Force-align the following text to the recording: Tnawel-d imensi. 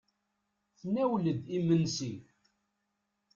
Tnawel-d 0.79 1.41
imensi. 1.57 2.11